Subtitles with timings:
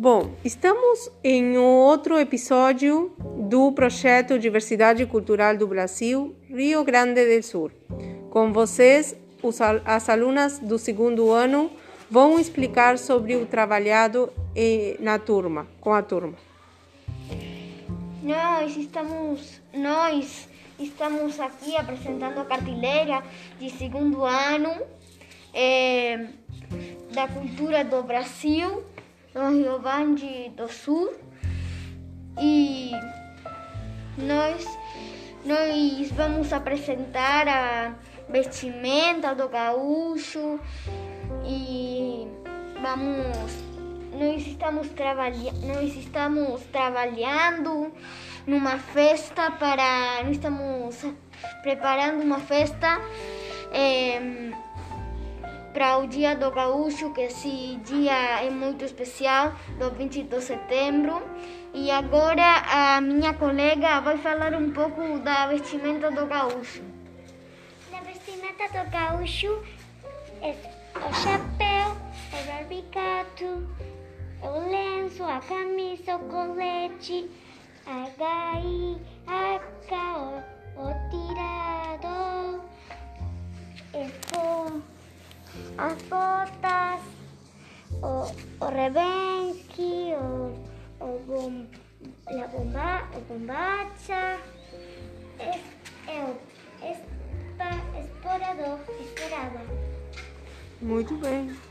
[0.00, 7.72] Bom, estamos em outro episódio do projeto Diversidade Cultural do Brasil, Rio Grande do Sul.
[8.30, 9.16] Com vocês,
[9.84, 11.68] as alunas do segundo ano
[12.08, 14.32] vão explicar sobre o trabalhado
[15.00, 16.34] na turma, com a turma.
[18.22, 23.20] Nós estamos, nós estamos aqui apresentando a cartilheira
[23.58, 24.80] de segundo ano
[25.52, 26.28] é,
[27.12, 28.84] da cultura do Brasil
[29.46, 31.14] Rio Grande do Sul
[32.40, 32.90] e
[34.18, 34.66] nós,
[35.44, 37.94] nós vamos apresentar a
[38.28, 40.58] vestimenta do gaúcho
[41.44, 42.26] e
[42.82, 43.68] vamos
[44.12, 47.92] nós estamos trabalhando nós estamos trabalhando
[48.46, 50.96] numa festa para nós estamos
[51.62, 53.00] preparando uma festa
[53.72, 54.50] eh,
[55.78, 61.22] para o Dia do Gaúcho, que esse dia é muito especial, do 20 de setembro.
[61.72, 66.82] E agora a minha colega vai falar um pouco da vestimenta do gaúcho.
[67.92, 69.62] A vestimenta do gaúcho
[70.42, 70.56] é
[70.96, 71.96] o chapéu,
[72.32, 73.68] o barbicato,
[74.42, 77.30] o lenço, a camisa, o colete,
[77.86, 80.42] a gai, a cao,
[80.76, 82.64] o tirador,
[83.94, 84.97] o
[85.76, 87.00] as botas,
[88.02, 90.54] o, o rebenque, o,
[91.00, 91.66] o bom,
[92.30, 94.38] la bomba, o bombacha,
[95.38, 95.60] es,
[96.08, 96.36] el,
[96.82, 99.60] espa, explorador, esperada.
[100.80, 101.67] Muito bem.